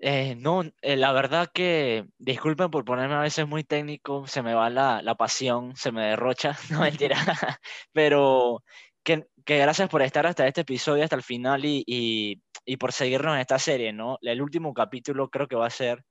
[0.00, 4.54] Eh, no, eh, la verdad que, disculpen por ponerme a veces muy técnico, se me
[4.54, 7.16] va la, la pasión, se me derrocha, no mentira,
[7.92, 8.62] pero
[9.02, 12.92] que, que, gracias por estar hasta este episodio, hasta el final y, y, y, por
[12.92, 14.18] seguirnos en esta serie, ¿no?
[14.22, 16.04] El último capítulo creo que va a ser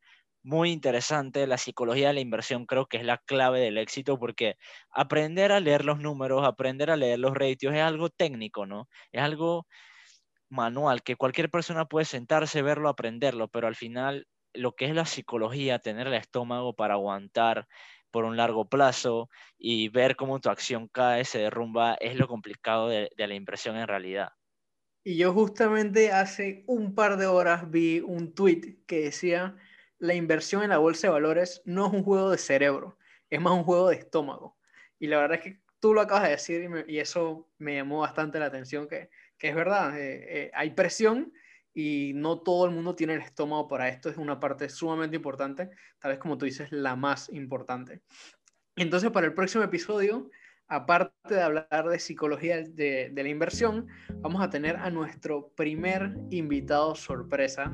[0.43, 4.55] muy interesante, la psicología de la inversión creo que es la clave del éxito porque
[4.91, 8.87] aprender a leer los números, aprender a leer los ratios es algo técnico, ¿no?
[9.11, 9.67] Es algo
[10.49, 15.05] manual que cualquier persona puede sentarse, verlo, aprenderlo, pero al final lo que es la
[15.05, 17.67] psicología, tener el estómago para aguantar
[18.11, 22.87] por un largo plazo y ver cómo tu acción cae, se derrumba, es lo complicado
[22.87, 24.29] de, la impresión en realidad.
[25.03, 29.55] Y yo justamente hace un par de horas vi un tweet que decía,
[29.99, 32.97] la inversión en la bolsa de valores no es un juego de cerebro,
[33.29, 34.57] es más un juego de estómago.
[34.99, 37.99] Y la verdad es que tú lo acabas de decir y, y eso me llamó
[37.99, 41.33] bastante la atención, que que es verdad, eh, eh, hay presión
[41.73, 45.69] y no todo el mundo tiene el estómago para esto, es una parte sumamente importante,
[45.99, 48.01] tal vez como tú dices, la más importante.
[48.75, 50.29] Entonces, para el próximo episodio,
[50.67, 56.15] aparte de hablar de psicología de, de la inversión, vamos a tener a nuestro primer
[56.29, 57.71] invitado sorpresa,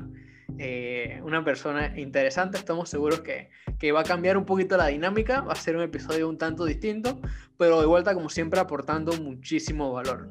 [0.58, 5.40] eh, una persona interesante, estamos seguros que, que, va a cambiar un poquito la dinámica,
[5.40, 7.20] va a ser un episodio un tanto distinto,
[7.58, 10.30] pero de vuelta como siempre aportando muchísimo valor.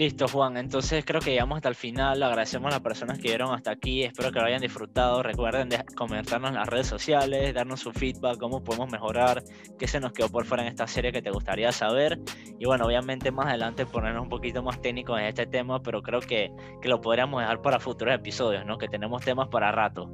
[0.00, 0.56] Listo, Juan.
[0.56, 2.22] Entonces creo que llegamos hasta el final.
[2.22, 4.02] Agradecemos a las personas que vieron hasta aquí.
[4.02, 5.22] Espero que lo hayan disfrutado.
[5.22, 9.44] Recuerden comentarnos en las redes sociales, darnos su feedback, cómo podemos mejorar,
[9.78, 12.18] qué se nos quedó por fuera en esta serie que te gustaría saber.
[12.58, 16.20] Y bueno, obviamente más adelante ponernos un poquito más técnicos en este tema, pero creo
[16.20, 18.78] que, que lo podríamos dejar para futuros episodios, ¿no?
[18.78, 20.08] Que tenemos temas para rato.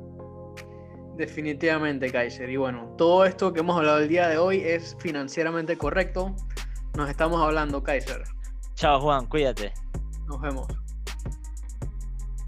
[1.16, 2.50] Definitivamente, Kaiser.
[2.50, 6.34] Y bueno, todo esto que hemos hablado el día de hoy es financieramente correcto.
[6.96, 8.24] Nos estamos hablando, Kaiser.
[8.76, 9.72] Chao Juan, cuídate.
[10.26, 10.66] Nos vemos.